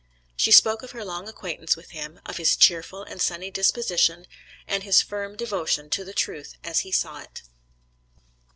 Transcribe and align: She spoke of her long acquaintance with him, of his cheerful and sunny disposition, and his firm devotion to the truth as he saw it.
She 0.35 0.49
spoke 0.51 0.81
of 0.81 0.93
her 0.93 1.05
long 1.05 1.27
acquaintance 1.27 1.75
with 1.75 1.91
him, 1.91 2.21
of 2.25 2.37
his 2.37 2.55
cheerful 2.55 3.03
and 3.03 3.21
sunny 3.21 3.51
disposition, 3.51 4.25
and 4.67 4.81
his 4.81 5.03
firm 5.03 5.35
devotion 5.35 5.91
to 5.91 6.03
the 6.03 6.11
truth 6.11 6.55
as 6.63 6.79
he 6.79 6.91
saw 6.91 7.19
it. 7.19 7.43